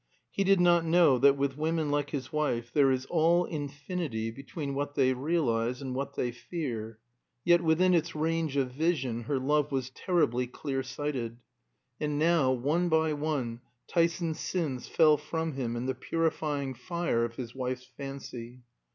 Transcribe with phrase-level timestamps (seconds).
[0.31, 4.73] He did not know that with women like his wife there is all infinity between
[4.73, 6.97] what they realize and what they fear.
[7.45, 11.37] Yet within its range of vision her love was terribly clearsighted.
[11.99, 17.35] And now, one by one, Tyson's sins fell from him in the purifying fire of
[17.35, 18.61] his wife's fancy.